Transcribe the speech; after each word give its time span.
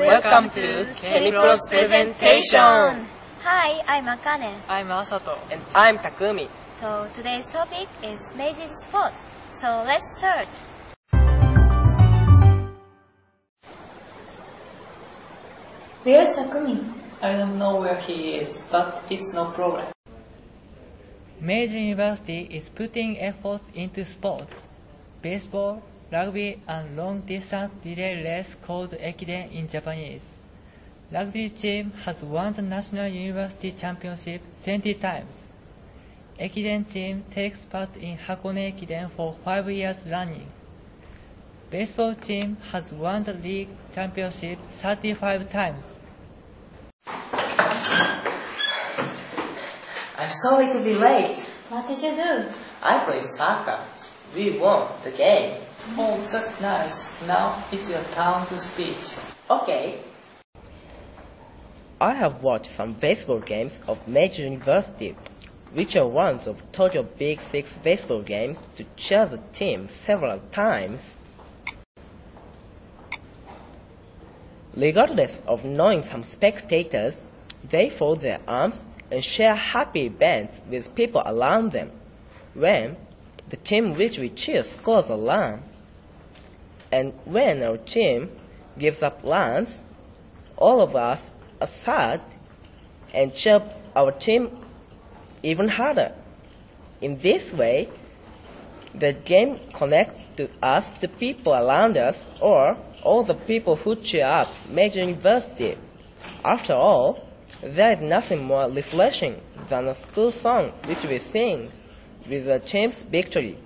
Welcome 0.00 0.48
to 0.56 0.86
ChemiPro's 0.96 1.68
presentation. 1.68 3.06
Hi, 3.44 3.82
I'm 3.86 4.06
Akane. 4.06 4.56
I'm 4.66 4.88
Asato. 4.88 5.36
And 5.52 5.60
I'm 5.74 5.98
Takumi. 5.98 6.48
So 6.80 7.06
today's 7.14 7.44
topic 7.52 7.86
is 8.02 8.18
Meiji 8.34 8.66
sports. 8.80 9.20
So 9.60 9.84
let's 9.84 10.08
start. 10.16 10.48
Where's 16.02 16.34
Takumi? 16.34 16.80
I 17.20 17.36
don't 17.36 17.58
know 17.58 17.76
where 17.76 18.00
he 18.00 18.36
is, 18.36 18.56
but 18.70 19.04
it's 19.10 19.34
no 19.34 19.50
problem. 19.52 19.92
Meiji 21.40 21.78
University 21.78 22.48
is 22.50 22.70
putting 22.70 23.20
efforts 23.20 23.64
into 23.74 24.06
sports. 24.06 24.62
Baseball, 25.20 25.82
rugby, 26.10 26.60
and 26.66 26.96
long 26.96 27.20
distance 27.20 27.72
relay 27.84 28.22
race 28.22 28.56
called 28.62 28.90
Ekiden 28.92 29.52
in 29.52 29.68
Japanese. 29.68 30.22
Rugby 31.12 31.48
team 31.48 31.92
has 32.04 32.22
won 32.22 32.52
the 32.52 32.62
National 32.62 33.08
University 33.08 33.72
Championship 33.72 34.40
20 34.62 34.94
times. 34.94 35.34
Ekiden 36.38 36.88
team 36.88 37.24
takes 37.30 37.64
part 37.64 37.96
in 37.96 38.16
Hakone 38.16 38.72
Ekiden 38.72 39.10
for 39.10 39.36
5 39.44 39.70
years 39.70 39.96
running. 40.06 40.46
Baseball 41.70 42.14
team 42.14 42.56
has 42.72 42.90
won 42.92 43.22
the 43.22 43.34
league 43.34 43.68
championship 43.94 44.58
35 44.78 45.50
times. 45.50 45.84
I'm 50.18 50.30
sorry 50.42 50.72
to 50.72 50.80
be 50.84 50.94
late. 50.94 51.49
What 51.70 51.86
did 51.86 52.02
you 52.02 52.16
do? 52.16 52.48
I 52.82 53.04
played 53.04 53.24
soccer. 53.36 53.78
We 54.34 54.58
won 54.58 54.88
the 55.04 55.12
game. 55.12 55.60
Oh, 55.96 56.20
that's 56.28 56.60
nice. 56.60 57.22
Now 57.28 57.62
it's 57.70 57.88
your 57.88 58.02
turn 58.12 58.44
to 58.48 58.58
speak. 58.58 58.98
Okay. 59.48 60.00
I 62.00 62.14
have 62.14 62.42
watched 62.42 62.72
some 62.72 62.94
baseball 62.94 63.38
games 63.38 63.78
of 63.86 64.08
Meiji 64.08 64.42
University, 64.42 65.14
which 65.72 65.94
are 65.94 66.08
ones 66.08 66.48
of 66.48 66.60
Tokyo 66.72 67.04
Big 67.04 67.40
Six 67.40 67.72
baseball 67.84 68.22
games 68.22 68.58
to 68.76 68.84
cheer 68.96 69.26
the 69.26 69.38
team 69.52 69.86
several 69.86 70.40
times. 70.50 71.00
Regardless 74.74 75.40
of 75.46 75.64
knowing 75.64 76.02
some 76.02 76.24
spectators, 76.24 77.14
they 77.62 77.90
fold 77.90 78.22
their 78.22 78.40
arms 78.48 78.80
and 79.10 79.24
share 79.24 79.54
happy 79.54 80.06
events 80.06 80.60
with 80.68 80.94
people 80.94 81.22
around 81.26 81.72
them. 81.72 81.90
When 82.54 82.96
the 83.48 83.56
team 83.56 83.94
which 83.94 84.18
we 84.18 84.28
cheer 84.28 84.62
scores 84.62 85.08
a 85.08 85.16
run, 85.16 85.62
and 86.92 87.12
when 87.24 87.62
our 87.62 87.76
team 87.76 88.30
gives 88.78 89.02
up 89.02 89.20
runs, 89.22 89.78
all 90.56 90.80
of 90.80 90.94
us 90.94 91.30
are 91.60 91.66
sad 91.66 92.20
and 93.12 93.34
cheer 93.34 93.62
our 93.94 94.12
team 94.12 94.50
even 95.42 95.68
harder. 95.68 96.12
In 97.00 97.18
this 97.18 97.52
way, 97.52 97.88
the 98.94 99.12
game 99.12 99.58
connects 99.72 100.24
to 100.36 100.48
us 100.62 100.90
the 101.00 101.08
people 101.08 101.54
around 101.54 101.96
us 101.96 102.28
or 102.40 102.76
all 103.02 103.22
the 103.22 103.34
people 103.34 103.76
who 103.76 103.96
cheer 103.96 104.26
up 104.26 104.48
Meiji 104.68 105.00
University. 105.00 105.76
After 106.44 106.74
all, 106.74 107.26
there 107.62 107.92
is 107.92 108.00
nothing 108.00 108.44
more 108.44 108.70
refreshing 108.70 109.40
than 109.68 109.88
a 109.88 109.94
school 109.94 110.30
song 110.30 110.72
which 110.86 111.04
we 111.04 111.18
sing 111.18 111.70
with 112.28 112.46
the 112.46 112.58
team's 112.58 113.02
victory. 113.02 113.58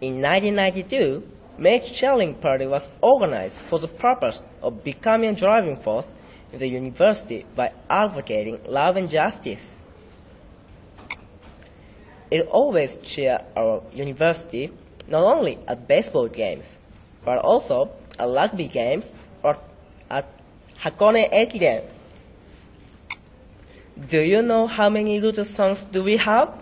In 0.00 0.20
1992, 0.20 1.22
Meiji 1.56 1.94
Cheerleading 1.94 2.40
Party 2.40 2.66
was 2.66 2.90
organized 3.00 3.54
for 3.54 3.78
the 3.78 3.88
purpose 3.88 4.42
of 4.62 4.82
becoming 4.82 5.30
a 5.30 5.34
driving 5.34 5.76
force 5.76 6.06
in 6.52 6.58
the 6.58 6.68
university 6.68 7.46
by 7.54 7.72
advocating 7.88 8.58
love 8.66 8.96
and 8.96 9.08
justice. 9.08 9.60
It 12.30 12.46
always 12.48 12.96
cheer 12.96 13.40
our 13.56 13.82
university 13.92 14.72
not 15.06 15.22
only 15.22 15.58
at 15.68 15.86
baseball 15.86 16.28
games, 16.28 16.78
but 17.24 17.38
also 17.38 17.92
at 18.18 18.28
rugby 18.28 18.66
games 18.66 19.10
or 19.42 19.56
at 20.10 20.26
Hakone 20.84 21.32
Ekiden. 21.32 21.82
Do 24.10 24.20
you 24.20 24.42
know 24.42 24.66
how 24.66 24.90
many 24.90 25.18
Lucha 25.18 25.46
songs 25.46 25.82
do 25.84 26.04
we 26.04 26.18
have? 26.18 26.52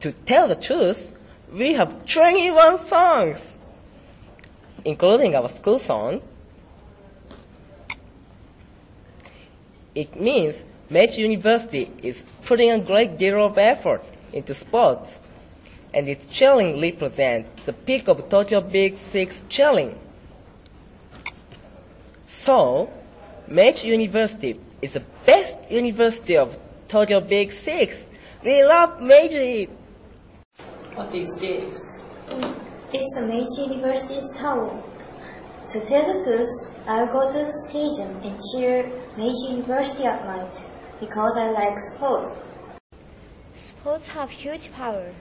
To 0.00 0.10
tell 0.10 0.48
the 0.48 0.56
truth, 0.56 1.12
we 1.52 1.74
have 1.74 2.06
21 2.06 2.78
songs, 2.78 3.38
including 4.84 5.36
our 5.36 5.48
school 5.48 5.78
song. 5.78 6.22
It 9.94 10.20
means 10.20 10.56
Meiji 10.88 11.22
University 11.22 11.88
is 12.02 12.24
putting 12.42 12.72
a 12.72 12.80
great 12.80 13.16
deal 13.16 13.44
of 13.44 13.58
effort 13.58 14.02
into 14.32 14.54
sports, 14.54 15.20
and 15.94 16.08
its 16.08 16.26
cheerleading 16.26 16.82
represents 16.82 17.62
the 17.62 17.72
peak 17.72 18.08
of 18.08 18.28
Tokyo 18.28 18.60
Big 18.60 18.96
Six 18.96 19.44
cheerleading. 19.48 19.94
So, 22.42 22.88
Meiji 23.48 23.88
University 23.88 24.58
is 24.80 24.94
the 24.94 25.04
best 25.26 25.58
university 25.70 26.38
of 26.38 26.56
Tokyo 26.88 27.20
Big 27.20 27.52
Six. 27.52 28.02
We 28.42 28.64
love 28.64 29.02
Meiji. 29.02 29.68
What 30.94 31.14
is 31.14 31.28
this? 31.38 31.74
Mm, 32.28 32.58
it's 32.94 33.16
a 33.18 33.26
Meiji 33.26 33.74
University's 33.74 34.32
towel. 34.38 34.82
To 35.68 35.80
tell 35.80 36.06
the 36.10 36.24
truth, 36.24 36.48
I'll 36.88 37.12
go 37.12 37.30
to 37.30 37.44
the 37.44 37.52
stadium 37.68 38.16
and 38.24 38.40
cheer 38.50 38.90
Meiji 39.18 39.56
University 39.56 40.04
at 40.04 40.24
night 40.24 40.64
because 40.98 41.36
I 41.36 41.50
like 41.50 41.78
sports. 41.92 42.38
Sports 43.54 44.08
have 44.08 44.30
huge 44.30 44.72
power. 44.72 45.12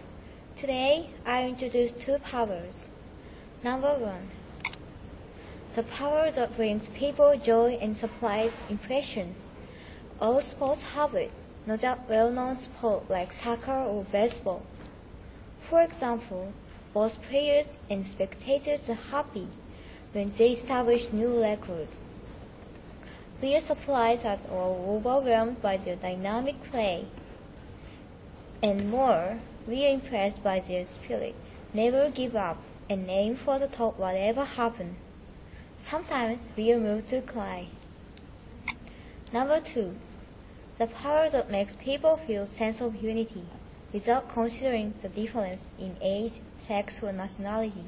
Today, 0.55 1.09
I 1.25 1.43
introduce 1.49 1.91
two 1.91 2.17
powers. 2.19 2.87
Number 3.61 3.93
one, 3.95 4.29
the 5.75 5.83
power 5.83 6.31
that 6.31 6.55
brings 6.55 6.87
people 6.89 7.37
joy 7.37 7.77
and 7.79 7.95
supplies 7.95 8.51
impression. 8.69 9.35
All 10.19 10.41
sports 10.41 10.81
have 10.81 11.13
it, 11.13 11.31
not 11.67 11.81
just 11.81 12.01
well-known 12.09 12.55
sports 12.55 13.09
like 13.09 13.31
soccer 13.31 13.71
or 13.71 14.03
baseball. 14.05 14.63
For 15.61 15.81
example, 15.81 16.53
both 16.93 17.21
players 17.21 17.77
and 17.89 18.05
spectators 18.05 18.89
are 18.89 18.95
happy 18.95 19.47
when 20.11 20.31
they 20.31 20.51
establish 20.51 21.13
new 21.13 21.39
records. 21.39 21.97
We 23.41 23.55
are 23.55 23.61
surprised 23.61 24.23
that 24.23 24.39
are 24.51 24.71
overwhelmed 24.71 25.61
by 25.61 25.77
their 25.77 25.95
dynamic 25.95 26.63
play. 26.71 27.05
And 28.63 28.89
more, 28.89 29.37
we 29.67 29.85
are 29.85 29.93
impressed 29.93 30.43
by 30.43 30.59
their 30.61 30.83
spirit, 30.83 31.35
never 31.73 32.09
give 32.09 32.35
up, 32.35 32.57
and 32.89 33.07
aim 33.07 33.35
for 33.35 33.59
the 33.59 33.67
top 33.67 33.99
whatever 33.99 34.43
happens. 34.43 34.95
Sometimes 35.79 36.39
we 36.55 36.71
are 36.71 36.79
moved 36.79 37.09
to 37.09 37.21
cry. 37.21 37.67
Number 39.33 39.59
two, 39.59 39.95
the 40.77 40.87
power 40.87 41.29
that 41.29 41.49
makes 41.49 41.75
people 41.77 42.17
feel 42.17 42.45
sense 42.45 42.81
of 42.81 43.01
unity 43.01 43.45
without 43.91 44.29
considering 44.29 44.93
the 45.01 45.09
difference 45.09 45.65
in 45.79 45.95
age, 46.01 46.41
sex, 46.59 47.01
or 47.01 47.11
nationality. 47.11 47.85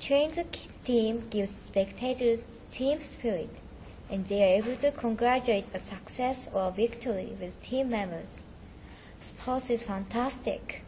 Cheering 0.00 0.30
the 0.30 0.46
team 0.84 1.28
gives 1.28 1.56
spectators 1.62 2.42
team 2.70 3.00
spirit, 3.00 3.50
and 4.08 4.26
they 4.26 4.42
are 4.42 4.62
able 4.62 4.76
to 4.76 4.92
congratulate 4.92 5.66
a 5.74 5.78
success 5.78 6.48
or 6.52 6.68
a 6.68 6.72
victory 6.72 7.36
with 7.40 7.60
team 7.60 7.90
members. 7.90 8.42
Sports 9.20 9.68
is 9.68 9.82
fantastic. 9.82 10.82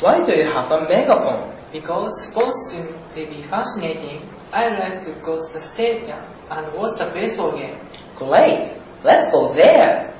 Why 0.00 0.26
do 0.26 0.32
you 0.32 0.44
have 0.50 0.72
a 0.72 0.88
megaphone? 0.88 1.54
Because 1.70 2.26
sports 2.26 2.56
seem 2.72 2.88
to 3.14 3.30
be 3.30 3.44
fascinating, 3.44 4.28
I 4.52 4.68
like 4.76 5.04
to 5.04 5.12
go 5.24 5.36
to 5.36 5.52
the 5.52 5.60
stadium 5.60 6.20
and 6.50 6.74
watch 6.74 6.98
the 6.98 7.06
baseball 7.14 7.52
game. 7.52 7.78
Great, 8.16 8.74
let's 9.04 9.30
go 9.30 9.54
there. 9.54 10.12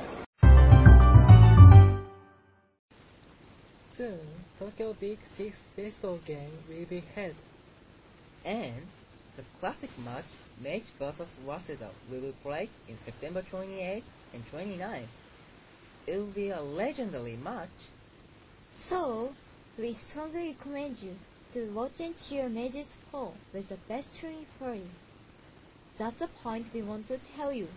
Soon, 3.93 4.19
Tokyo 4.57 4.93
Big 4.93 5.19
Six 5.35 5.57
baseball 5.75 6.19
game 6.23 6.51
will 6.69 6.85
be 6.85 7.03
held. 7.13 7.35
And 8.45 8.87
the 9.35 9.43
classic 9.59 9.89
match, 10.05 10.25
Meiji 10.63 10.91
vs. 10.97 11.35
Waseda, 11.45 11.89
will 12.09 12.21
be 12.21 12.33
played 12.41 12.69
in 12.87 12.97
September 13.03 13.41
28th 13.41 14.03
and 14.33 14.45
29th. 14.47 15.11
It 16.07 16.17
will 16.17 16.27
be 16.27 16.49
a 16.49 16.61
legendary 16.61 17.37
match. 17.43 17.91
So, 18.71 19.33
we 19.77 19.91
strongly 19.93 20.49
recommend 20.49 21.03
you 21.03 21.15
to 21.53 21.65
watch 21.71 21.99
and 21.99 22.17
cheer 22.17 22.47
Meiji's 22.49 22.97
poll 23.11 23.33
with 23.53 23.69
the 23.69 23.75
best 23.89 24.19
cheering 24.19 24.45
for 24.57 24.73
you. 24.73 24.89
That's 25.97 26.15
the 26.15 26.27
point 26.27 26.73
we 26.73 26.81
want 26.81 27.07
to 27.09 27.19
tell 27.35 27.51
you. 27.51 27.67